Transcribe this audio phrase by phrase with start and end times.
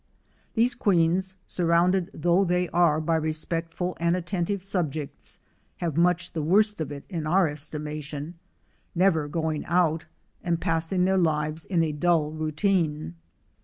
[0.55, 5.39] These queens, surrounded though they are by respectful and attentive subjects,
[5.77, 8.33] have much the worst of it in our estimation,
[8.95, 10.07] never going out,
[10.43, 13.13] and passing their lives in a dull routine.